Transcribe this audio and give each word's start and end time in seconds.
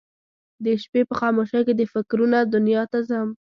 د 0.63 0.65
شپې 0.83 1.01
په 1.09 1.13
خاموشۍ 1.19 1.61
کې 1.67 1.73
د 1.75 1.81
فکرونه 1.93 2.37
دنیا 2.53 2.83
ته 2.91 2.99
ځم 3.09 3.29